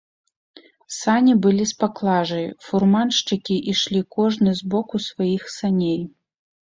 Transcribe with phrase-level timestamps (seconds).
[0.99, 6.01] Сані былі з паклажай, фурманшчыкі ішлі кожны з боку сваіх саней.